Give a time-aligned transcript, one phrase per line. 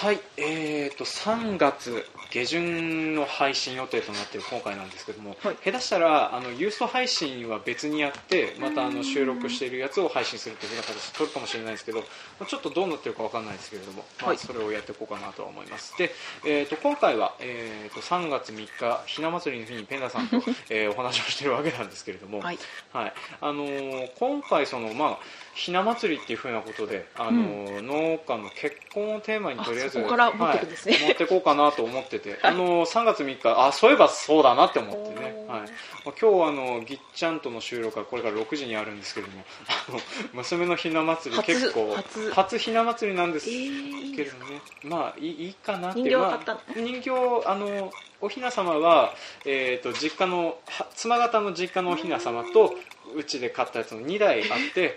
[0.00, 5.56] はいえーと3月下旬の配信予定となっている今回なんですけども、はい。
[5.64, 12.04] 下手したらあのユースト配信は別にやってまたあの収録しているやつを配信するというふうな形で撮るかもしれないですけどま
[12.42, 14.38] あちょっとどうなってるかわかんないですけれども、まあ、はい。
[14.38, 15.98] それをやっていこうかなとは思います。
[15.98, 16.12] で、
[16.46, 20.36] えー、と今回は、えー、と3月3日ひな祭りの日にペンダさんと、
[20.70, 22.58] えーお話をしているわけなんですけれども、はい。
[22.92, 23.12] はい。
[23.40, 25.18] あのー今回その、まあ、
[25.54, 30.94] ひな祭りっていうふうなことで、あのー農家の結婚をテーマにとりそこから持ってくんですね。
[30.94, 31.04] はい。
[31.06, 35.60] 持ってこうかなと思ってて、あのー3月3日あそういえばそうだなって思ってね、はい。
[36.04, 39.44] まあ、今日あのぎっちゃんとの収録はこれから6時にあるんですけれども
[39.88, 39.98] あの
[40.34, 41.96] 娘のひな祭り初結構
[42.32, 42.58] 初。
[42.58, 46.00] ひな祭りなんですけれどね、まあいいいいかなって。
[46.00, 46.60] 人形まあ買ったの？
[46.76, 47.10] 人形
[47.46, 49.14] あのおひな様は、
[49.46, 52.74] えー、と実家のは妻方の実家のおひな様と
[53.16, 54.94] うちで買ったやつの2台あって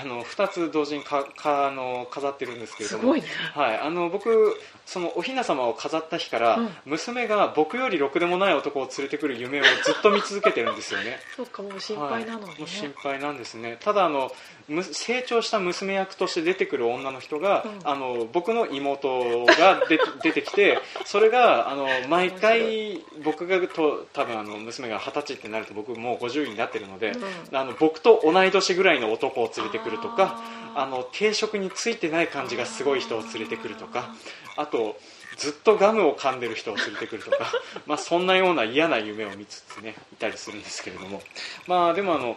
[0.00, 3.14] あの2つ同時にかかあの飾ってるんですけれども。
[3.14, 3.22] ね。
[3.54, 6.70] はい、あの僕そのおひな様を飾った日から、うん。
[6.84, 11.18] 娘が僕よりろくでもない男を連れてくる夢をずっと見続けてるんですよね。
[11.36, 12.58] そうかもう心配なのね、はい。
[12.58, 13.78] もう心配なんですね。
[13.80, 14.32] ただあの
[14.68, 17.80] む成長した娘役として出てくる女の人が、うん。
[17.84, 27.56] あの僕の妹が出て 出てきてそれがあの毎回僕がと多分あの娘が二十歳ってなると僕もう50になってるので、うん。
[27.56, 30.40] あの僕と同い年ぐらいの男を連れてくるとか
[30.74, 34.14] あの定職についてない感じがすごい人を連れてくるとか
[34.56, 34.96] あと
[35.36, 37.52] ずっとガムを噛んでる人を連れてくるとか
[37.86, 41.22] まあそんなような嫌な夢を見つつねいたりするんですけれども。
[41.66, 42.36] まあでもあの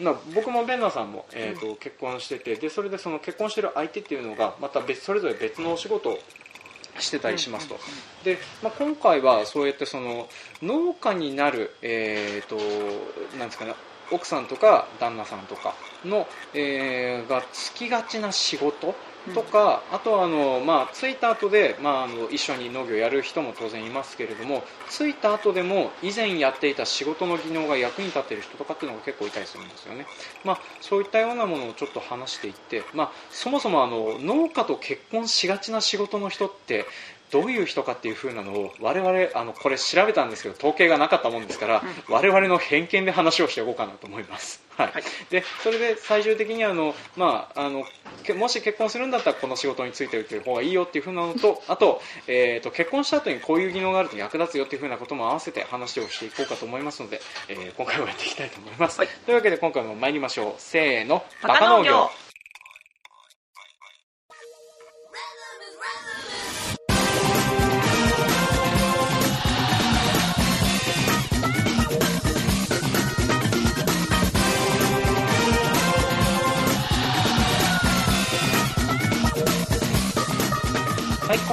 [0.00, 6.18] まあ、僕もベンナーさんも、えーと結婚しててでそれでその結婚してる相手っていうのがまた別それぞれ別のお仕事を
[6.98, 7.78] してたりしますと、
[8.24, 10.28] で、まあ、今回はそうやってその
[10.62, 12.56] 農家になる、えー、と
[13.36, 13.74] なんですかね
[14.10, 15.74] 奥さんとか旦那さんとか
[16.04, 18.94] の、えーがつきがちな仕事
[19.32, 30.06] とか、あとはあの、まあ、着いた後で、まあ、あの一緒に農業やる人も当然いますけれども着いた後でも以前やっていた仕事の技能が役に立っている人とかっていうのが結構いたりするんですよね、
[30.44, 36.84] まあ、そういったようなものをちょっと話していって、まあ、そもそもあの農家と結婚しがちな仕事の人って
[37.30, 44.92] どういう人かっていう風なのを我々あのこれ調べたんですけど統計がなかったもんですから、我々の偏見で話をしていこうかなと思います、はい。
[44.92, 45.02] はい。
[45.30, 47.84] でそれで最終的にあの、まあ、あの
[48.22, 59.08] けもし結婚するんだったらこの仕事についておいてる方がいいよっていう風なのとあと,、えー、と結婚した後にこういう技能があると役立つよっていう風なことも合わせて話をしていこうかと思いますので、えー今回もやっていきたいと思います、はい。
[59.26, 60.54] というわけで今回も参りましょう。
[60.58, 61.24] せーの。
[61.42, 62.10] バカ農業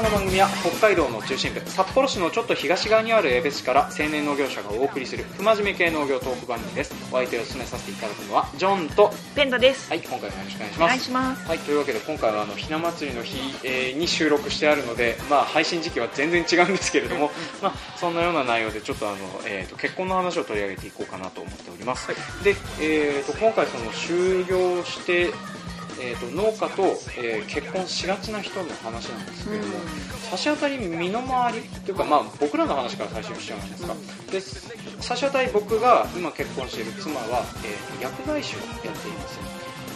[0.02, 6.96] この番組は北海道の中心部札幌市のちょっと東側にある江別市から青年農業者がお送りする不真面目系農業トーク番組です。
[7.12, 11.48] お相手を務めさせていただくのはジョンとペンダです、はい今回もよろしくお願いしお願いますします。
[11.48, 17.30] はい、というわけで今回はあのひな祭りの日、えーに収録してあるので、まあ、配信時期は全然違うんですけれども、
[17.62, 22.44] まあ、そんなような内容でちょっとあの、えー、と結婚の話を取り上げていこうかなと思っております、はい。
[22.44, 25.30] で、えー、と今回その就業して、
[26.02, 26.84] えー、と農家と、
[27.18, 29.74] えー結婚しがちな人の話なんですけれども、
[30.30, 33.96] 差し当たり身の回りというか、まあ、僕らの話から最初にしちゃうんですか、
[34.32, 34.42] で
[35.02, 39.40] 差し当たり僕が今結婚している妻は、えーと薬剤師をやっています。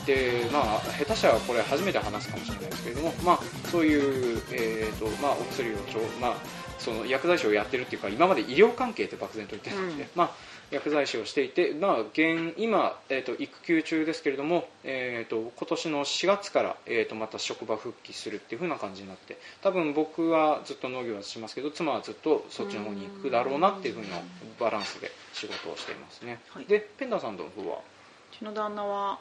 [0.06, 3.40] でまあ下手したらこれ初めて話すかもしれないですけれども、まあ、
[3.72, 6.36] そういう、えーとまあ、お薬をちょ、まあ、
[6.78, 10.10] その薬剤師をやってるっていうか今まで医療関係って漠然と言ってたので、うん。
[10.14, 10.32] まあ、
[10.72, 24.18] 薬剤師をしていて、まあ、現今、えー、と育休中ですけれども、えー、と今年の4月から、えー、とまた職場復帰するっていう風な感じになって多分僕はずっと農業はしますけど妻はずっとそっちの方に行くだろうなっていう風な
[24.60, 26.66] バランスで仕事をしていますね、はい。
[26.66, 27.78] でペンダーさんの方は？
[27.78, 29.20] うちの旦那は、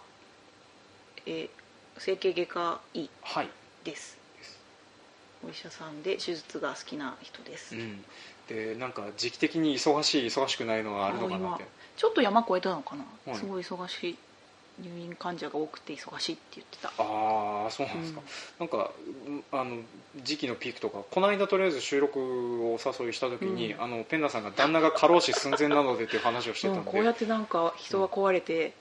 [1.27, 1.49] えー
[1.99, 3.49] 整形外科医はい。
[3.85, 4.19] です。
[5.47, 8.03] お医者さんで手術が好きな人です、うん、
[8.49, 11.65] でなんか時期的に忙しい忙しくないのがあるのかな今って。
[11.97, 13.39] ちょっと山越えたのかな、はい。
[13.39, 14.17] すごい忙しい
[14.81, 16.89] 入院患者が多くて忙しいって言ってた。
[16.89, 18.21] ああそうなんですか、
[18.59, 18.91] なんか
[19.29, 19.77] うんあの
[20.25, 23.83] 時期のピークとかこの間とりあえず収録をお誘いした時に、うん。
[23.83, 28.73] あのペンダさんが旦那が過労死寸前なのでっていう話をしてたうんんで、こうやってなんか人が壊れて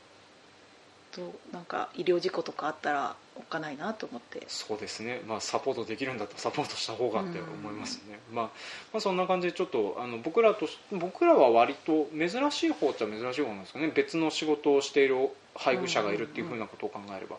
[1.15, 4.43] となんか医療事故とかあったらおっかないなと思って。
[4.47, 8.45] そうですね、まあ、サポートできるんだったらサポートした方がって思いますね、まあ、
[8.91, 13.91] まあそんな感じでちょっとあの僕らとし僕らは割と珍しい方っちゃ珍しい方なんですかね。
[13.93, 17.37] 別の仕事をしている配偶者がいるっていうふうなことを考えれば、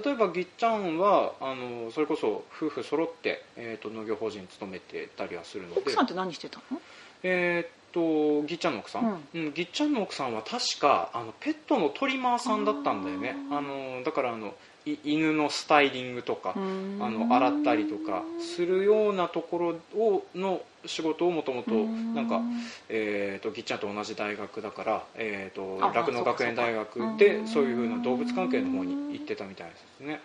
[0.00, 5.80] 例えばぎっちゃんはあのそれこそ夫婦揃って、えー、と農業法人に勤めてたりはするので。
[5.80, 6.80] 奥さんって何してたの？
[7.22, 9.52] えーっとぎっちゃんの奥さん、うん。
[9.54, 13.36] ぎっちゃんの奥さんは確かあのペットのトリマーさんだったんだよね。
[13.50, 14.54] あのだからあの
[14.84, 22.40] い犬のスタイリングとか、ああの洗ったりとかするようなところをの仕事をもともとなんか、
[22.88, 30.20] えー、とぎっちゃんと同じ大学だから、えー、あと酪農学園大学でそういうふうな動物関係の方に行ってたみたいですね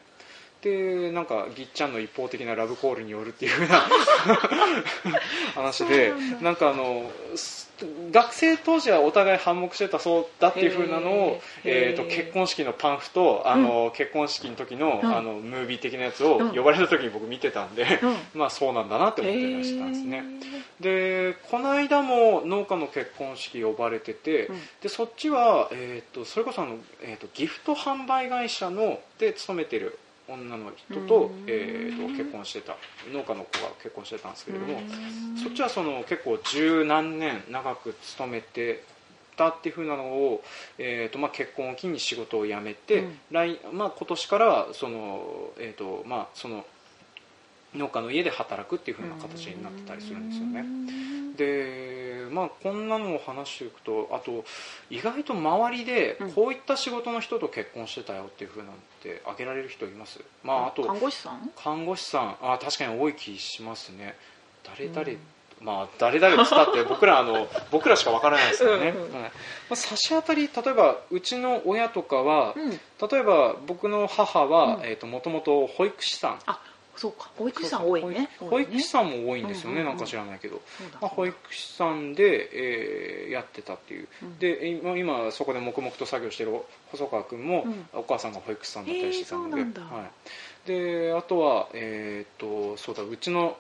[0.68, 3.88] でなんかぎっちゃんの一方的なラブコールによるっていうふうな
[5.56, 7.68] 話でなんかあのす
[8.12, 15.16] 学生当時はお互い反目してたそうだっていうふうなのを、えー、と結婚式のパンフとあの、結婚式の時の,、うん。
[15.16, 16.56] あのムービー的なやつをうん。
[16.56, 18.16] 呼ばれた時に僕見てたんで、うん。
[18.40, 20.24] まあそうなんだなって思ってらしたんですね。
[20.82, 24.62] へでこの間も農家の結婚式呼ばれてて、うん。
[24.82, 31.46] でそっちは、えー、とそれこそあの、えー、とギフト販売会社ので勤めてる女の人と,、うん。
[31.48, 32.76] えー、と結婚してた
[33.12, 35.38] 農家の子が結婚してたんですけれども、うん。
[35.38, 38.84] そっちはその結構十何年長く勤めて
[39.38, 40.44] たっていうふうなのを、
[40.78, 43.20] えーとまあ、結婚を機に仕事を辞めて、うん。
[43.32, 46.66] 来まあ、今年からその、えーとまあ、その
[47.78, 50.66] 農家の家で働くっていうふうな形になってたりするんですよね。
[51.38, 54.44] でまあこんなのを話していくとあと
[54.90, 56.32] 意外と周りでうん。
[56.34, 60.20] こういった仕事の人と結婚してたよっていうふうなんて挙げられる人います？
[60.44, 61.52] まああと看護師さん？
[61.56, 62.38] 看護師さん。
[62.42, 64.16] あ確かに多い気しますね。
[64.64, 65.18] 誰々、うん。
[65.66, 69.14] まあ誰々っつったって 僕らあの僕らしかわからないですからね、うんうん。
[69.14, 69.22] はい。
[69.22, 69.30] ま
[69.72, 72.72] あ、差し当たり例えばうちの親とかは、うん。
[72.72, 76.40] 例えば僕の母はもともと保育士さん。
[76.46, 76.60] あ
[76.98, 78.30] そうか保育士さん多いね。
[78.40, 79.94] 保育士さんも多いんですよね、うんうんうん。
[79.94, 80.62] なんか知らないけど、
[81.00, 84.40] まあ、保育士さんで、えーやってたっていう、うん。
[84.40, 86.54] で今今そこで黙々と作業してる
[86.92, 87.88] 細川君も、うん。
[87.94, 90.10] お母さんが保育士さんだったりしてたので,、は
[90.66, 93.58] い、であとは、えー、とそうだうちの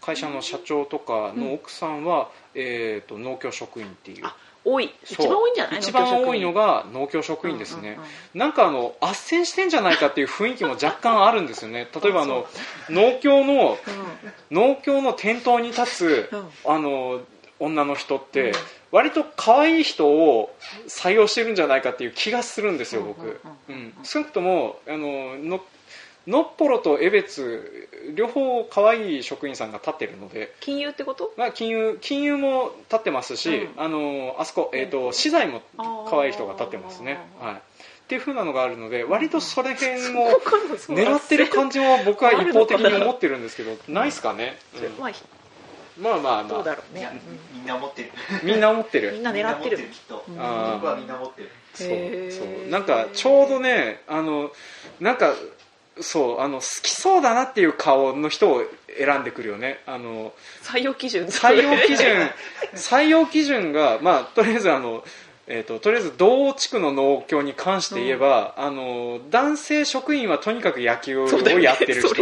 [0.00, 4.26] 会社の社長とかの奥さんは、えー、と農協職員っていう。
[4.26, 4.34] あ
[4.64, 4.94] 多い。
[5.04, 5.78] 一番多いんじゃない？
[5.78, 7.58] 一番多いのが農協職員。
[7.58, 8.38] ですね、うんうんうん。
[8.40, 9.08] なんかあの斡
[9.40, 11.88] 旋してんじゃないかっていう雰囲気も若干あるんですよね。
[12.02, 12.46] 例えばあの
[12.90, 13.78] 農協の
[14.50, 16.48] 農協の店頭に立つ、うん。
[16.64, 17.20] あの
[17.58, 18.54] 女の人って、うん。
[18.92, 20.54] 割と可愛い人を
[20.86, 23.38] 採用してるんじゃないかっていう気がするんですよ僕、うんうんう
[23.68, 23.94] うんん。
[24.04, 25.36] 少なくともあの
[26.26, 31.32] ののっぽろと江別両方可愛い職員さんが立ってるので、金融ってこと？
[31.36, 33.82] まあ、金融金融も立ってますし、うん。
[33.82, 37.58] あのあそこ、えー、と資材も可愛い人が立ってますね、はい、っ
[38.08, 44.02] ていう風なのがあるので割とそれ辺もそうかもそう狙ってる感じも僕は一方的に思ってるんですけど な？
[44.02, 44.56] いですかね、
[44.98, 45.14] まあうん
[45.98, 46.44] まあまあまあ。
[46.44, 47.20] どうだろうね。
[47.52, 48.10] みんな持ってる。
[48.42, 49.12] みんな思ってる。
[49.12, 49.76] みんな狙ってる。
[49.76, 50.24] きっと。
[50.26, 51.50] 僕はみんな持ってる。
[51.74, 51.88] そう
[52.30, 52.70] そう。
[52.70, 54.50] なんかちょうどねあの
[55.00, 55.34] なんか
[56.00, 58.62] そうあの好きそうだなっていう顔の人を
[58.98, 59.80] 選んでくるよね。
[59.86, 61.26] あの採用基準。
[61.26, 62.30] 採用基準。
[62.74, 65.04] 採用基準がまあとりあえずあの
[65.48, 71.28] えー、ととりあえず同地区の農協に関して言えば、あの男性職員はとにかく野球を
[71.58, 72.14] やってる人。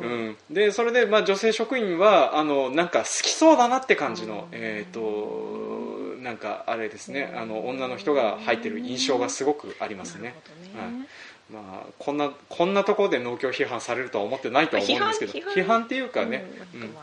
[0.00, 4.58] うん、でそれで、まあ、女性職員はあのなんか好きそうだなって感じの、うん。
[4.58, 7.32] えー、となんかあれですね。
[7.36, 10.34] あの女の人が入ってる印象がすごくありますね。
[10.74, 11.08] なるほどね
[11.50, 16.94] まあ、こんなこんなところで農協批判されるとは思ってないとは思うんですけど批判っていうかね、うん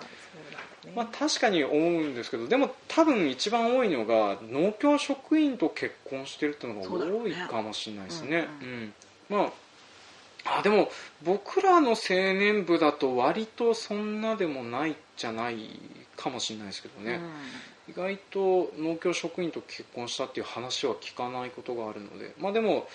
[0.93, 8.29] まあ確かに思うんですけどでも多分一番多いのが農協職員と結婚してるっていうのが多いかもしれないですね。
[8.29, 8.93] そうだろうん。
[9.29, 9.51] ま
[10.45, 10.89] ああでも
[11.23, 15.69] 僕らの青年部だと割とそんなでもないじゃない
[16.15, 17.19] かもしれないですけどね、
[17.89, 22.35] 意外と農協職員と結婚したっていう話は聞かないことがあるので。
[22.39, 22.87] まあでも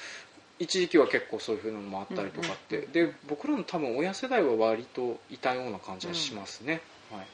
[0.60, 7.26] 一時期は結構そういうふうなのもあったりとかって、うんうんで僕らの多分親世代は割といたような感じはしますね、はい、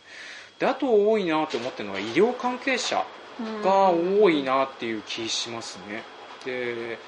[0.59, 3.05] であと多いなと思ってるのが医療関係者
[3.41, 6.03] うんが多いなっていう気しますね。
[6.45, 6.99] で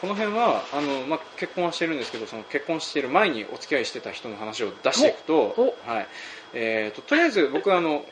[0.00, 6.06] この辺はあの、まあ、結婚はしてるんですけどその結婚してる前にお付き合いしてた人の話を出していくとお、はい。
[6.52, 8.04] えー、ととりあえず僕はあの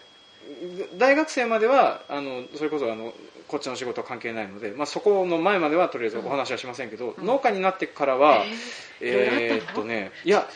[0.98, 3.12] 大学生まではあのそれこそあの
[3.48, 7.26] こっちの仕事は関係ないので、まあ、そこの前まではとりあえずお話はしませんけど、うん。
[7.26, 8.44] 農家になってからは、
[9.00, 9.56] えー。
[9.58, 10.46] えーっとねいや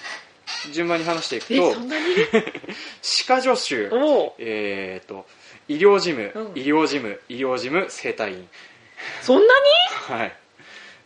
[0.73, 1.81] 順番に話していくえと
[3.03, 3.91] 歯科助手
[4.39, 5.27] えー、と
[5.69, 6.59] 医療事務、うん。
[6.59, 8.49] 医療事務医療事務整体院。
[9.23, 9.55] そんな
[10.09, 10.33] はい。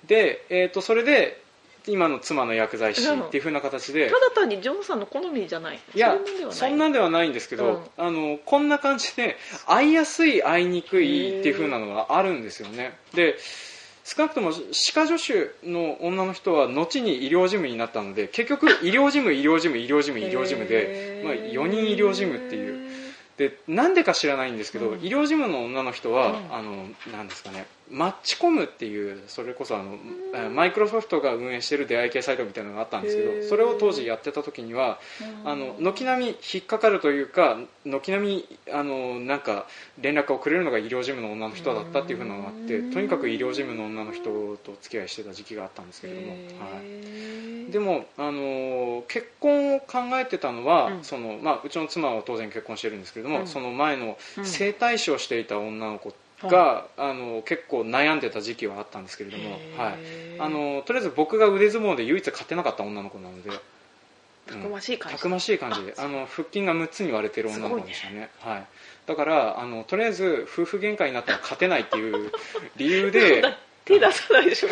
[0.06, 1.42] で、えー、とそれで
[1.86, 5.78] 今の妻の薬剤師っていう風な形でただ単にジョンさんの好みじゃない。
[5.94, 6.16] いや
[6.50, 12.96] そんなんではないんですけど、あのこんな感じで会いやすい会いにくいっていう風なのがあるんですよね。
[13.14, 13.36] で
[14.04, 22.90] 少なくとも歯科助手の女の人は後に医療事務になったので結局 医療事務医療事務医療事務医療事務で、まあ、4人医療事務っていう。
[23.36, 24.98] でなんでか知らないんですけど、うん。
[24.98, 26.54] 医療事務の女の人は、うん。
[26.54, 29.96] あのなんですかねマッチコムっていうそれこそあの、
[30.34, 34.98] えーマイクロソフトが運営してる出会い系サイトみたいなのがあったんですけどそれを当時やってた時には
[35.44, 39.66] あの軒並み引っかかるというか軒並みあのなんか
[40.00, 42.92] 連絡をくれるのが医療事務の女の人だったっていうふうなのがあってうん。
[42.92, 46.36] とにかく医療事務の女の人と付き合いしてた時期があったんですけれども、は
[46.82, 51.04] い、でもも、あの結婚を考えてたのは、うん。
[51.04, 53.46] そのまあ、うちの妻は当然結婚してるんですけれども、うん。
[53.46, 54.46] その前のうん。
[54.46, 59.94] 整体師をしていた女の子が、あの結構悩んでた時期はあったんですけれども、はい、
[60.38, 63.50] あのとりあえず僕が腕相撲で唯一勝てなかった女の子なので。
[64.46, 65.16] たくましい感じ。
[65.16, 65.84] たくましい感じ。
[65.84, 68.30] であの腹筋が6つに割れてる女の子でしたね。
[68.40, 68.66] はい、
[69.06, 72.32] だからあのとりあえず夫婦喧嘩になったら勝てないっていう
[72.76, 73.44] 理由で
[73.84, 74.68] 手出さないでしょ。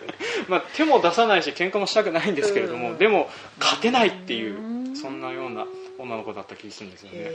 [0.48, 2.98] まあ、手も出さないし喧嘩もしたくないんですけれども、うん。
[2.98, 4.60] でも勝てないっていうう
[4.92, 5.66] んそんなような
[5.98, 7.34] 女の子だった気がするんですよね、はい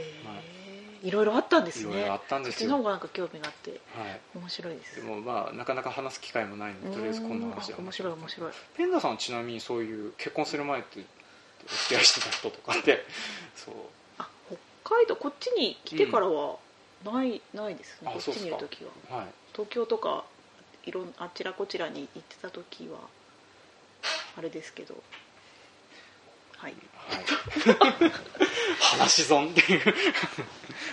[1.04, 1.90] いろいろあったんですね。
[1.90, 2.58] いろいろあったんですよ。
[2.60, 4.96] そっちの方がなんか興味があってはい、面白いです。
[4.96, 8.52] でもまあなかなか話す機会もないのでとりあえずこんな話でうんあ面白い面白い。
[8.74, 13.04] ペンダさんはちなみにそういう結婚する前ってお付き合いしてた人とかって
[13.54, 13.74] そう。
[14.16, 14.28] あ
[14.82, 16.56] 北海道こっちに来てからは
[17.04, 18.08] ない、ないですね。
[18.08, 19.18] あこっちにいる時は。
[19.18, 19.26] はい。
[19.52, 20.24] 東京とか
[20.86, 22.98] いろんあちらこちらに行ってた時は
[24.38, 24.94] あれですけど。
[26.56, 26.74] はい。
[26.94, 27.24] はい、
[28.80, 29.94] 話損っていう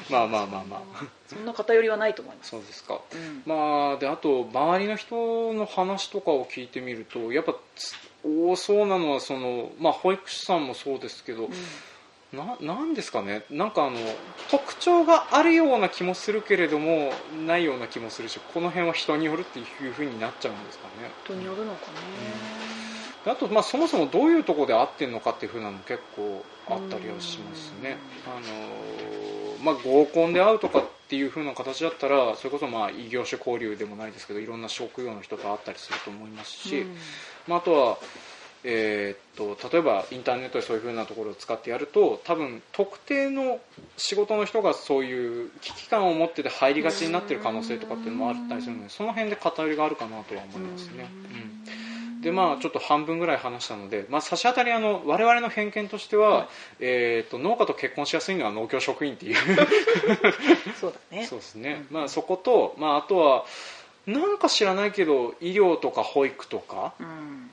[0.09, 1.05] まあまあまあまあ。
[1.27, 2.99] そんな偏りはないと思います、そうですか。
[3.13, 3.43] うん。
[3.45, 11.49] まあであと周りの人の話とかを聞いてみるとやっぱつ多そうなのはその、まあ、保育士さんもそうですけど、
[12.33, 13.43] ななんですかね。
[13.49, 13.97] なんかあの
[14.49, 17.11] 特徴があるような気もするけれども
[17.45, 21.09] ないような気もするしこの辺は人によるっていうふうになっちゃうんですかね。
[21.25, 21.93] 人によるのかね、
[23.25, 27.97] であと、まあ、そもそもどういうところで合ってるのかっていうふうなのも結構あったりはしますね。
[28.25, 28.41] あの、
[29.63, 36.95] まあ、合コンで会うとかっていうふうな形だったらそれこそまあ異業種交流でもないですけどいろんな職業の人と会ったりすると思いますし、うん。
[37.47, 37.97] まあ、あとは、
[38.63, 43.59] えーっと例えばインターネットでそういうふうなところを使ってやると多分特定の
[43.97, 51.09] 仕事の人がそういう危機感を持ってて入りがちになってる可能性とかっていうのもあったりするのでその辺で偏りがあるかなとは思いますね。
[51.25, 51.80] うん
[52.21, 56.47] でまあちょっと半分ぐらい話したので、まあ、差し当たりあの我々の偏見としては、はい。
[56.79, 59.35] えー、と農家と結婚しやすいのは農協職員っていう。
[60.79, 61.25] そうだね。
[61.25, 61.97] そうですね、うん。
[61.97, 63.45] まあ、そこと、まあ、あとは
[64.05, 67.49] なんか知らないけど医療とか保育とかうん。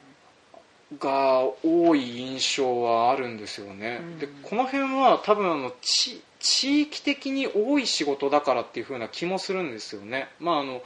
[0.98, 4.18] が多い印象はあるんですよね、うん。
[4.18, 10.82] でこの辺は多分あの地地域的に多い仕事だからっていう風な気もするんですよね、まあ、あの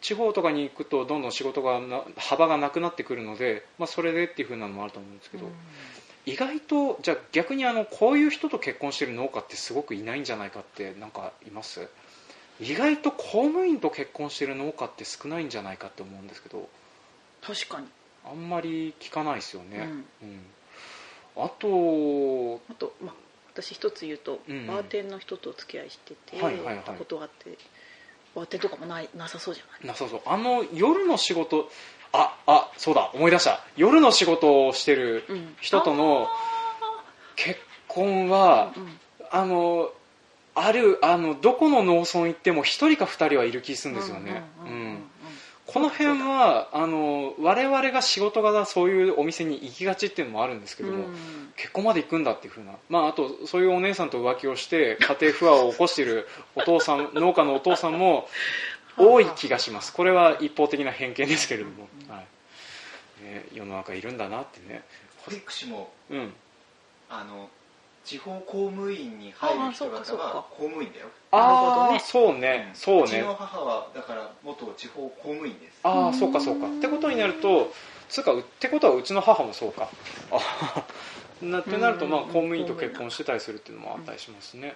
[0.00, 5.46] 地方とかに行くとどんどん仕事がな幅がなくなってくるので、まあ、それでっていう風なのもあると思うんですけど、
[6.26, 11.88] 意外とじゃあ逆にあのこういう人と結婚してる農家ってすごくいないんじゃないかってなんかいます？
[12.60, 16.68] 意外と公務員と結婚してる農家って少ないんじゃないかって思うんですけど。
[17.42, 17.86] 確かに、
[18.24, 20.04] あんまり聞かないですよね、うん。
[20.22, 21.44] うん。
[21.44, 23.14] あとあと、まあ、
[23.52, 24.56] 私一つ言うと、うん。
[24.56, 26.84] うんバーテンの人とお付き合いしてて、はいはいはい。
[26.98, 27.56] ことがあって
[28.36, 29.86] バーテンとかもないなさそうじゃない？
[29.88, 30.20] なさそう。
[30.26, 31.68] あの夜の仕事
[32.12, 33.60] ああそうだ思い出した。
[33.76, 35.56] 夜の仕事をしてるうん。
[35.60, 36.28] 人との
[37.34, 38.98] 結婚はうんうん。
[39.30, 39.90] あの
[40.54, 44.42] あるあのどこの農村行っても1人か2人はいる気するんですよね。
[44.60, 44.86] うんうんうんうん。
[44.86, 45.10] うん
[45.66, 51.14] この辺はあの我々が仕事柄そういうお店に行きがちっていうのもあるんですけども、うん。
[51.56, 58.28] 結婚まで行くんだっていうふうな、まあ、あとそういうお姉さんと浮気をして家庭不和を起こしているお父さん 農家のお父さんも
[58.96, 59.92] 多い気がします。
[59.92, 62.22] これは一方的な偏見ですけれども、は
[63.20, 63.24] い。
[63.24, 64.82] ね、世の中いるんだなってね。
[65.26, 66.32] 保育士もうん。
[67.08, 67.50] あの
[68.06, 70.24] 地方公務員に入る人ああそうかそうか。
[70.28, 71.06] 方は公務員だよ。
[71.32, 72.00] なるほああ、どね。
[72.00, 72.70] そうね。
[72.74, 75.80] そううちねの母はだから元地方公務員です。
[75.82, 76.68] ああそうかそうか。
[76.68, 77.72] ってことになると
[78.08, 79.88] つうかうってことはうちの母もそうか。
[80.30, 80.84] あ
[81.42, 84.74] なってなると、まあ、うん公務員と結婚してたりするっていうのもあったりしますね、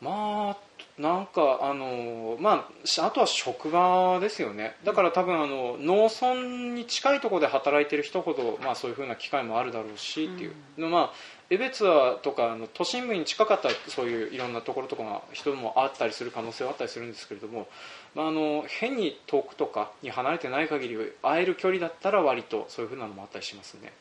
[0.00, 0.56] まああ
[0.98, 4.76] なんかあのまあしあとは職場ですよね。
[4.84, 10.54] だから多分あの農村に近いところで働いてる人ほど、まあ、そういうふうな機会もあるだろうしっていう、
[10.88, 11.12] まあ
[11.50, 17.66] 江別はとかあの都心部に近かったらそういういろんなところとかが人もあったりする可能性はあったりするんですけれども、
[18.14, 23.92] まあ、あの変に遠くとかに離れてない限り会える距離だったら割とそういうふうなのもあったりしますね、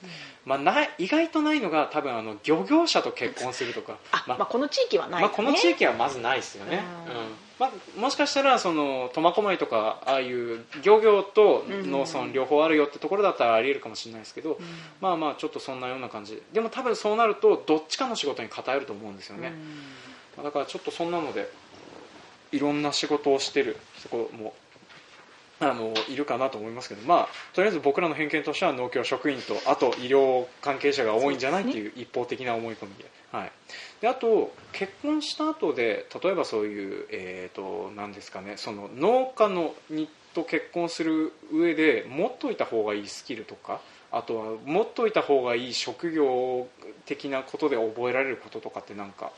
[0.46, 3.98] まあ、ない意外とないのが多分あの漁業者と結婚するとか。
[4.12, 7.14] あ、まあ、この地域はない、まあ、この地域はまずないですよね、うん。
[7.14, 14.60] うんまあ、もしかしたらその苫小牧とかああいう漁業と農村両方あるよってところだったらありえるかもしれないですけど、
[15.02, 16.42] まあまあちょっとそんなような感じ。
[16.54, 19.54] ででも多分そうなるとどっちかの仕事に偏ると思うんですよね、
[20.36, 21.50] まあだからちょっとそんなので
[22.52, 24.54] いろんな仕事をしてる人も
[25.62, 33.52] あのいるかなと思いますけど、まあ、とりあえず僕らの偏見としては農協職員とあと医療関係者が多いんじゃないっていう一方的な思い込みで,、はい、
[34.02, 46.68] であと結婚した後で例えばそういう、えー、となんですかねその農家のにと結婚する上で持っといた方がいいスキルとかあとは持っといた方がいい職業
[47.06, 49.32] 的なことで覚えられることとかってなんか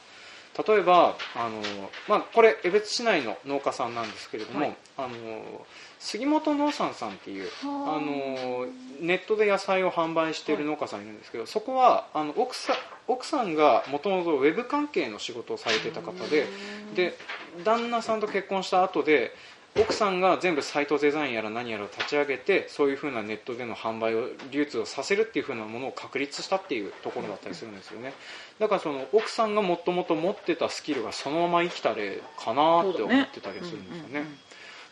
[0.67, 1.61] 例えばあの、
[2.09, 4.75] まあ、これ江別市内の農家さんなんですけれども、はい。
[4.97, 5.65] あの
[5.99, 7.97] 杉本農産さんっていうはあ。
[7.97, 8.67] あの
[8.99, 12.75] ネットで野菜を販売している農家さんいるんですけど、そこはあの奥さん
[13.07, 16.47] 奥さんがもともとウェブ関係の仕事をされてた方で
[16.95, 17.17] で
[17.63, 19.31] 旦那さんと結婚した後で
[19.77, 28.13] 奥さんが全部サイトデザインやら何やらを立ち上げてそういうふうなネットでの販売を流通をさせるっていうふうなものを確立したっていうところだったりするんですよね。
[28.59, 34.25] だからその奥さんがもともと持ってたスキルがそのまま生きた例かなって思ってたりはするんですよね。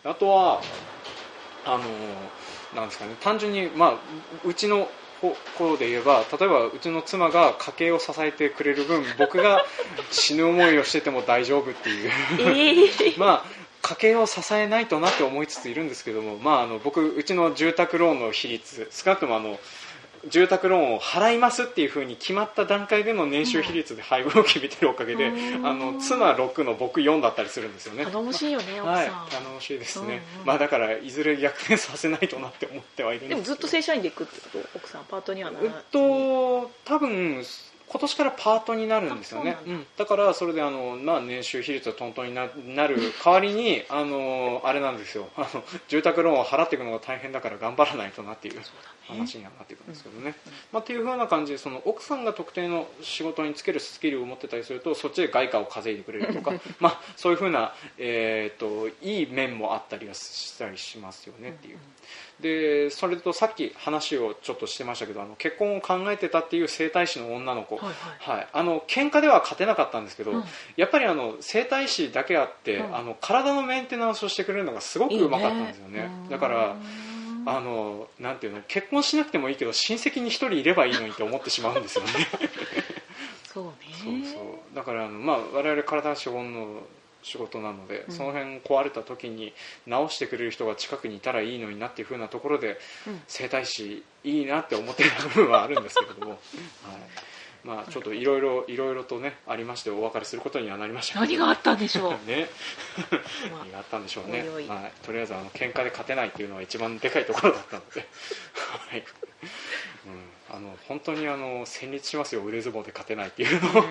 [0.05, 0.61] あとは
[1.65, 1.83] あの
[2.73, 3.15] なんですかね。
[3.19, 3.93] 単純に、まあ、
[4.45, 4.87] うちの
[5.21, 9.65] 方方で言えば例えばうちの妻が家計を支えてくれる分僕が
[10.11, 12.11] 死ぬ思いをしてても大丈夫っていう。
[12.39, 19.57] ええ まあ家計を支えないとなって思いつついるんですけども、まあ、あの僕うちの住宅ローンの比率少なくともあの
[20.27, 25.65] 住宅ローンを払いますっていうふうに決まった段階での年収比率で 配分を決めてるおかげで、うん。
[25.65, 28.03] あの妻6の僕4だったりするんですよね。
[28.05, 29.05] 頼もしいよね奥はい。
[29.07, 30.45] さん、頼もしいですね、うんうん。
[30.45, 33.55] まあ、だからいずれ逆転させないとなって思ってはいるんでもですけど。
[33.55, 34.69] ずっと正社員で行くってこと？
[34.75, 37.45] 奥さんパートにはならえっないと多分
[37.89, 39.57] 今年からパートになるんですよね。
[39.65, 45.29] うなんうん、だからそれであの、まあ、年収比率がトントンにななる代わりにあのあれなんですよ。
[45.35, 48.61] あの住宅ローンを払っていくのが大変だから頑張らないとなっていう
[49.07, 50.35] 話にはなってくるんですけどね、
[50.71, 61.77] まあ、っていう風な感じでその奥さんが特定の仕事につけるスキルを持ってたりするとそっちで外貨を稼いでくれるとか まあそういう風な、えー、といい面もあったりはしたりしますよねっていう。
[62.41, 70.43] でそれとさっき話をちょっとしてましたけどあの結婚を考えてたっていう整体師の女の子、はいはい、あの喧嘩では勝てなかったんですけど、うん。
[70.77, 72.95] やっぱりあの整体師だけあって、うん。
[72.95, 76.09] あの体のメンテナンスをしてくれるのがすごくうまかったんですよね。
[76.25, 77.09] いいだからうん
[77.45, 82.11] あのなんていうの結婚しなくてもいいけど親戚に一人いればいいのにって思ってしまうんですよね。
[83.51, 83.71] そうね。
[83.91, 84.39] そうそ
[84.71, 84.75] う。
[84.75, 86.81] だからあの、まあ、我々体資本の
[87.21, 88.15] 仕事なので、うん。
[88.15, 89.53] その辺壊れた時に
[89.87, 93.21] 直してくれる人が近くにいたらいいのになっていう風なところで、うん。
[93.27, 96.39] 整体師いいなって思ってる部分はあるんですけれども、 はい。
[97.63, 102.11] まあ、ちょっといろいろいろいろとねありましてお別れすることにはなりました何があったんでしょう。
[102.27, 102.47] ね。
[103.51, 104.43] ま何があったんでしょうね。
[104.43, 104.67] おいおい。
[104.67, 108.07] はい、とりあえずあの喧嘩で勝てないっていうのは一番でかいところだったので、
[108.89, 109.03] はい。
[110.49, 112.45] うん、あの本当にあの戦慄しますよ。
[112.45, 113.83] 腕相撲で勝てないっていうのを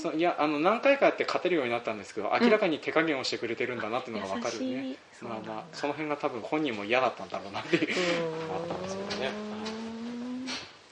[0.00, 4.96] そういやあの何回かやって勝てるようになったんですけど明らかに手加減をしてくれてるんだなっていうのが分かるね。
[5.22, 7.88] うなんだまあまあその辺が多分本人も嫌だったんだろうなっていう。
[7.88, 8.82] うのがあったん。
[8.82, 9.30] ですけどね、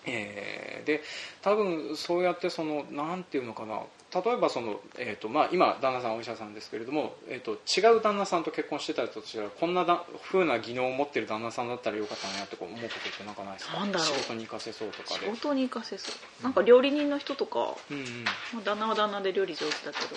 [0.06, 1.02] えーで
[1.42, 3.80] 多分そうやってそのなんていうのかな
[4.24, 13.78] 例えばその、えーとまあ、今旦那さんはお医者さんですけれども、えー、と違う旦那さんと結婚してたりとしたらこんなだ風な技能を持ってる旦那さんだったらよかったなってこう思うことってなんかないですか？
[13.78, 14.06] なんだろう。
[14.08, 15.26] 仕事に活かせそうとかで。
[15.26, 16.42] 仕事に活かせそう。
[16.42, 18.24] なんか料理人の人とか、うんうん。
[18.24, 20.16] まあ、旦那は旦那で料理上手だけど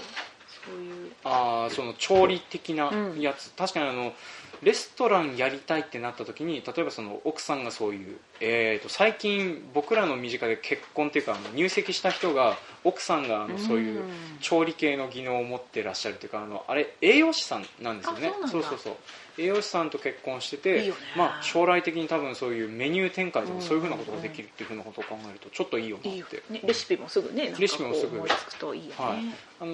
[0.65, 1.11] そういう。
[1.23, 4.13] あーその調理的なやつ、確かにあの
[4.61, 14.09] レストランやりたいってなった時に例えばその奥さんがそういう、えー、と最近僕らの身近で結婚っていうかあの入籍した人が奥さんがあのそういううん
[14.41, 18.31] 調理系の技能を持ってらっしゃるというかあのあれ栄養士さんなんですよね。
[18.43, 18.93] あそうそうそう
[19.37, 23.59] 栄養士さんと結婚しててまあ、将来的に多分そういうメニュー展開とうん。
[23.59, 26.09] かそういうふうなことができるっていうふうなことを考えるとちょっといいよなって。
[26.09, 28.17] いいよ、ね、レシピもすぐねレシピもすぐ。
[28.17, 29.19] 思いつくといいよね、はい。
[29.61, 29.71] あの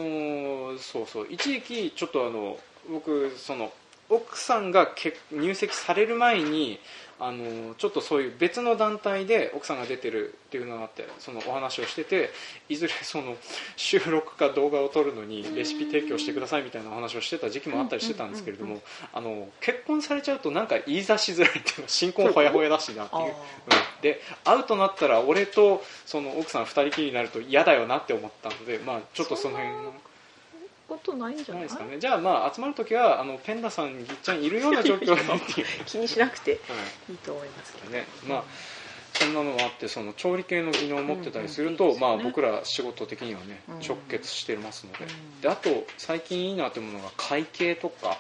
[0.73, 1.27] ーそうそう。
[1.29, 2.57] 一時期ちょっとあの
[2.89, 3.71] 僕その
[4.09, 6.79] 奥さんが結入籍される前に
[7.17, 12.29] あのちょっとそういう別の団体で奥さんが出てるっていうのがあってそのお話をしてて
[12.67, 13.37] いずれその
[13.77, 18.81] 収録か動画を撮るのにレシピ提供してくださいみたいなお話をしてた時期もあったりしてたんですけれども
[19.13, 23.31] あの結婚されちゃうとなんか言い出しづらいっていうのは新婚ほやほやだしなっていう、うん、
[24.01, 29.93] で会うとなったら俺とその奥さん2人きりになると嫌だよなって思ったので、まあ、ちょっとその辺の。
[30.87, 31.63] ことないんじゃない？
[31.63, 31.99] ですかね。
[31.99, 36.59] じゃあまあ集まる時はあのペンダさんぎっちゃんいるような状況でっていう気にしなくて
[37.09, 37.13] い。
[37.13, 37.89] いと思いますけど。
[37.91, 38.43] ね、まあ
[39.17, 45.05] そんなのがあってその調理系の技能を持ってたりすると、まあ、僕ら仕事的にはね、直結してますので,、
[45.41, 48.17] であと最近いいなと思うのが会計とか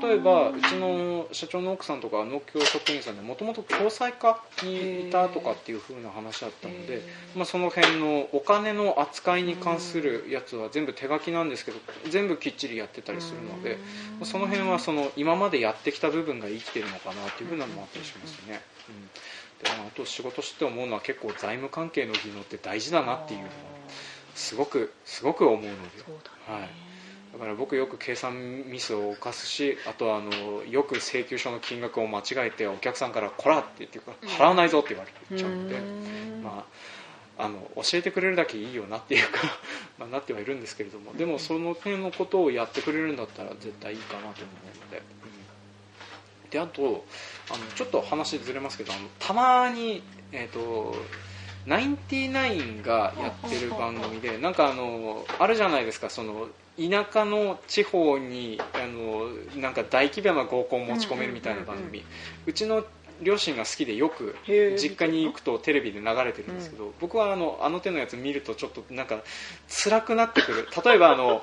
[0.00, 7.02] 例えばうちの社長の奥さんとか農協職員さんでもともと共済課にいたとかっていう風な話だったので、
[7.36, 11.78] まあ、その辺のお金の扱いに関するやつは全部手書きなんですけど
[12.08, 13.78] 全部きっちりやってたりするので
[14.24, 18.60] その辺はその今までやってきた部分が生きてるのかなっていう風なのもあったりしますね。
[18.88, 19.08] うん。
[19.62, 23.50] であと仕事して思うのは結構財務関係の技能って大事だなっていうのを
[24.34, 25.68] すごくすごく思うので、
[26.46, 26.68] はい、
[27.32, 35.78] だから僕よく計算ミスを犯すしあとはあのよく請求書の金額を間違えてお客さんから「こら!」って言って払わないぞって言われちゃうので、
[36.42, 36.64] ま
[37.38, 39.40] あ、あの教えてくれるだけいいよなっていうか
[39.98, 45.02] まあなってはいるんですけれどもでもその点のことをやってくれるんだったら絶対いいかなと思うので。
[46.44, 47.04] うん、であと
[47.50, 50.96] あのちょっと話ずれますけどあのたまに、えーと
[51.68, 59.28] ナインティナインがやってる番組でなんかあのあるじゃないですかその田舎の地方にあの
[59.60, 62.04] なんか大規模な合コンを持ち込めるみたいな番組、
[62.46, 62.84] うちの
[63.20, 69.20] 両親が好きでよく実家に行くとテレビで流れてるんですけど、僕はあのあの手のやつ見るとちょっとなんか
[69.68, 70.68] 辛くなってくる。
[70.84, 71.42] 例えばあの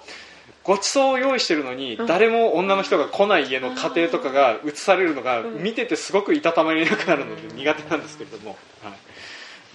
[0.63, 8.93] ごちそうを用意してるのに誰も女の人が来ない家の家庭とかが映されるのが見ててすごくいたたまれなくなるので苦手なんですけれども、はい、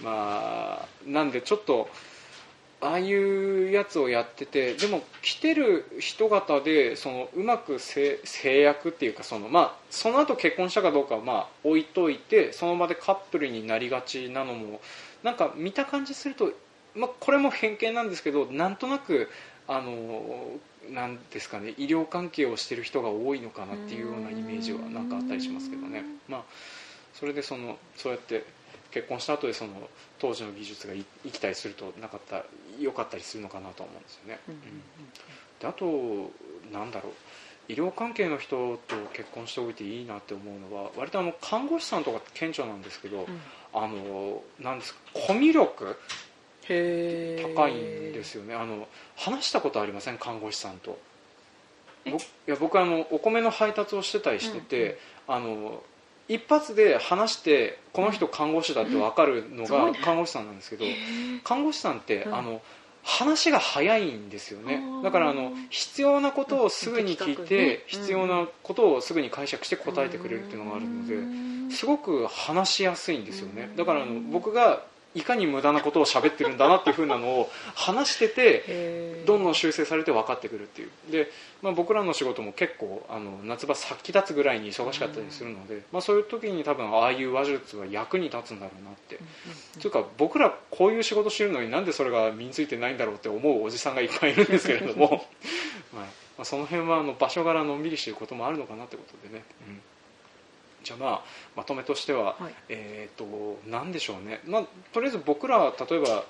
[0.03, 1.87] まあなんでちょっと
[2.81, 14.81] ああいうやつをやっててでも来てる人方でそのうまく制約っていうかその、まあ、その後結婚したかどうかはまあ置いといてその場でカップルになりがちなのも
[15.21, 16.51] なんか見た感じすると、
[16.95, 19.29] まあ、これも偏見なんですけどなんとなく
[19.67, 20.23] あの
[20.89, 26.03] なんですかね医療関係をしてる人が多いのかなっていうようなイメージはなんかあったりしますけどね。
[26.27, 26.43] まあ
[27.13, 28.43] それでそのそうやって
[28.91, 29.73] 結婚した後でその
[30.19, 32.43] 当時の技術が生きたりするとなかった
[32.79, 34.55] 良かったりするのかなと思うんですよね、うん、
[35.59, 36.31] であと
[36.71, 37.13] なんだろう。
[37.69, 43.27] 医療関係の人と結婚しておいていいなって思うのは割とあの看護師さんとか顕著なんですけど、うん、
[43.73, 45.95] あのなんですかコミュ力
[46.67, 48.55] 高いんですよね。
[48.55, 50.17] あの話したことありません？
[50.17, 50.99] 看護師さんと。
[52.03, 54.97] 僕いや僕あのお米の配達をしてたりしてて、うんうん、
[55.35, 55.83] あの
[56.33, 60.85] 一発で話してこの人看護師だって分かるのが看護師さんなんですけど、
[61.43, 62.61] 看護師さんって、あの
[63.03, 64.81] 話が早いんですよね。
[65.03, 73.25] だからあの必要なことをすぐに聞いて、必要なことをすぐに解釈して答えてくれるっていうのがあるのですごく話しやすいん。
[73.25, 74.81] ですよねだからあの僕が
[75.13, 81.11] いかに無駄なことを喋ってるんだなっていうふうなのを話しててどんどん修正されて分かってくるっていう。
[81.11, 81.29] で、
[81.61, 89.19] まあ、僕らの仕事も結構あの夏場先立つぐらいに忙しかったりするので、まあ、そういう時に多分ああいう話術が役に立つんだろうなって、
[89.79, 95.25] というか僕らこういう仕事してるのになんでそれが身についてないんだろうって思うおじさんがいっぱいいるんですけれども、
[95.91, 96.05] ま
[96.39, 99.43] あ、その辺はあの場所柄のんびりしてることもあるのかなってことでね。
[99.67, 99.81] うん
[100.83, 101.21] じゃあまあ
[101.55, 104.63] まとめとしては、はい、えっ、ー、と何でしょうね、まあ、
[104.93, 106.23] とりあえず僕らは例えば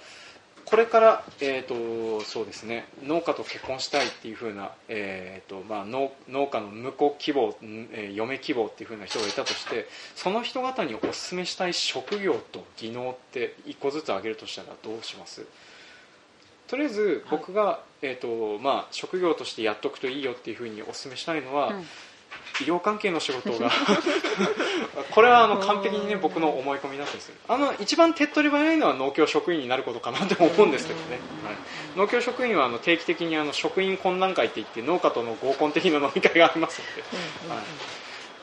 [0.63, 15.45] これから、えーとそうですね、農家と結婚したいっていうふうな、えーとまあ、農農家の婿希望、えー、嫁希望っていうふうな人がいたとしてその人方にお勧めしたい職業と技能って一個ずつ挙げるとしたらどうします？
[16.67, 21.85] とりあえず僕が、はい、えーとまあ、職業としてやっとくといいよっていうふうにお勧めしたいのは、うん
[22.61, 23.71] 医療関係の仕事が
[25.11, 27.37] これはあの完璧にね 僕の思い込みだったりする。
[27.47, 31.55] あの一番手っ取り早いのは農協職員になることかなと思うんですけどね、はい、
[31.95, 37.63] 農協職員はあの定期的にあの職員懇談会っていって農家との合コン的な飲み会がありますので、はい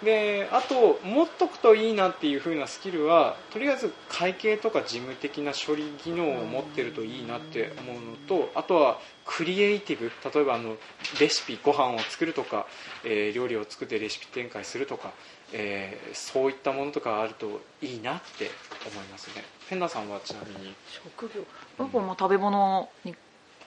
[0.04, 10.76] であと持っとくといいなっていう風なスキルはとりあえず会計とか事務的な処理技能を持ってるといいなって思うのとあとはクリエイティブ例えばあの
[11.20, 12.66] レシピご飯を作るとか、
[13.04, 15.12] えー、料理を作ってレシピ展開するとか、
[15.52, 18.50] えー、そういったものとかあるといいなって
[18.90, 19.44] 思いますね。
[19.68, 20.74] ペンダさんはちなみに。
[20.88, 21.44] 職業。
[21.76, 23.14] 僕も食べ物に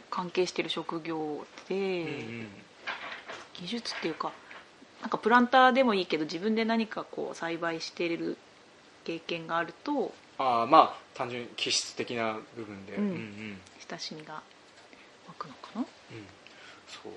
[0.10, 1.84] 関係してる職業で、うんう
[2.44, 2.48] ん、
[3.54, 4.32] 技術っていうか
[5.02, 8.38] なんかプランターでもいいけど自分で何かこう栽培している
[9.04, 13.04] 経験があるとああまあ単純に気質的な部分で、うん。
[13.04, 13.58] うんうん。
[13.90, 14.42] 親しみが
[15.28, 15.82] 湧くのかな？
[15.82, 15.88] うん。
[16.88, 17.12] そう。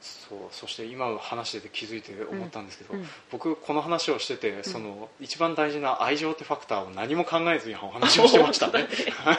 [0.00, 0.38] そう。
[0.52, 3.00] そして今話してて気づいて思ったんですけど、うん。
[3.00, 8.88] うん僕この話をしてて、その一番大事な愛情ってファクターを何も考えずにお話をしてました ね。
[9.24, 9.38] はい。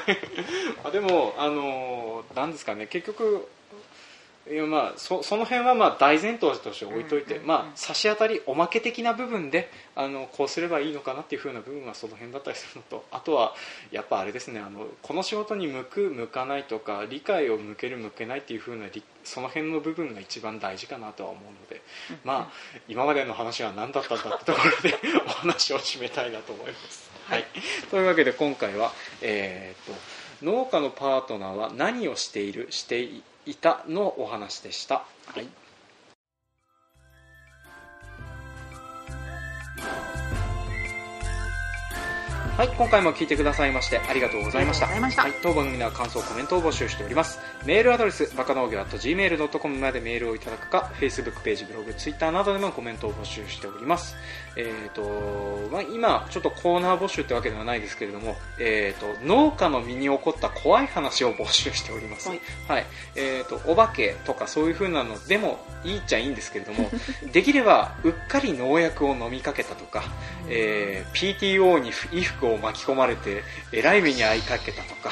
[0.86, 2.88] あでもあのなんですかね。
[2.88, 3.48] 結局
[4.50, 13.54] いやまあそその辺はまあ大前提として置いといて、まあ、差し当たりおまけ的な部分であのこうすればいいのかなっていう風な部分はその辺だったりするのとあとは
[13.92, 21.82] やっぱあれですねあのこの仕事に向く向かないとか理解を向ける向けないっていう風なりその辺の部分が一番大事かなとは思うので、
[22.24, 22.52] まあ
[22.88, 27.12] 今までの話は何だったんだってところで お話を締めたいなと思います。
[27.26, 27.46] はい、
[27.92, 29.96] というわけで今回は、えー、と
[30.42, 33.08] 農家のパートナーは何をしているして
[33.50, 35.04] いたのお話でした。
[35.28, 35.48] はい
[42.60, 44.94] はい、今回も聞いてくださいましてありがとうございました。
[44.94, 47.40] いましたはい、当番組では感想、コメントを募集しております。
[47.66, 54.18] メールアドレス、バカ農業 .gmail.com までメールをいただくか、Facebook ページ、ブログ、Twitter などでもコメントを募集しております。
[54.58, 62.28] えーとまあ、今、ちょっとコーナー募集ってわけではないですけれども、えー、と農家の身に起こった怖い話を募集しております。
[62.28, 66.90] はいはいえー、とお化けとかそういう風なのでもいいっちゃいいんですけれども
[67.32, 70.04] できればうっかり農薬を飲みかけたとか、
[70.50, 75.12] えー PTO に衣服を巻き込まれてえらい目に遭いかけたとか、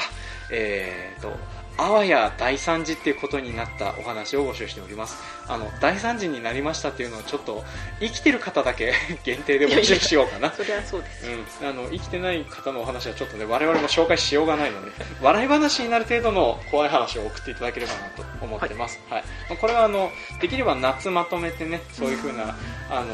[0.50, 1.36] えー、と
[1.76, 5.37] あわや大惨事っていうことになったお話を募集しております。
[5.48, 7.64] あの大惨事になりましたっていうのをちょっと
[8.00, 8.92] 生きてる方だけ
[9.24, 10.52] 限定で募集しようかな。
[10.52, 11.26] それはそうです、
[11.62, 19.24] うん、あの生きてない方のお話はちょっとね我々も紹介しようがないので笑い話になる程度の怖い話を送っていただければなと思ってます、はい。
[19.48, 22.56] まあこれはあのできれば夏まとめてねそういう風な
[22.90, 23.06] あの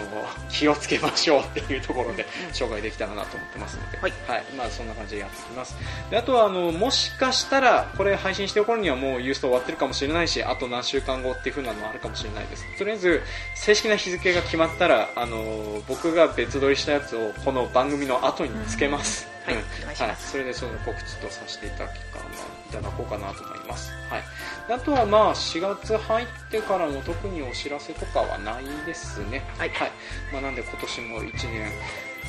[0.50, 2.64] 気をつけましょうっていうところでうん。
[2.64, 4.12] 紹介できたらなと思ってますので、はい。
[4.56, 5.76] まあ、そんな感じでやっていきます。
[6.10, 12.78] であとはあのもしかしたらこれ配信してる頃にはもうユースト終わってるかもしれないしあと何週間後っていう風なのもあるかもしれないです。
[12.78, 13.22] とりあえず
[13.54, 19.54] 正式な日付が決まったらあの僕が別撮りしたやつをこの番組の後につけます、はい。
[19.54, 19.60] うん。
[19.60, 20.30] お願いします。
[20.32, 22.24] それでその告知とさせていただきか
[22.74, 24.22] いただこうかなと思います、はい、
[24.66, 29.42] であとはまあ4月入ってからも特にお知らせとかはないですね。
[29.58, 29.70] はい。
[30.32, 31.70] まあ、なんで今年も1年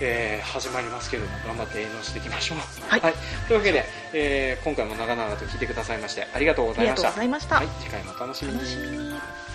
[0.01, 2.57] えー始まりますけども頑張って営農していきましょう、
[2.89, 3.01] はい。
[3.47, 8.57] というわけで、えー今回も長々と聞いてくださいましてありがとうごありがとうざいましたございました、はい、次回もお楽しみに。
[8.57, 8.97] 楽しみ。
[8.97, 9.54] に